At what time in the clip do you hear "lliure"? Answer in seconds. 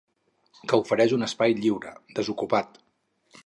1.59-1.95